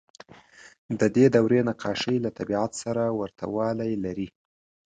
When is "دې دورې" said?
1.15-1.59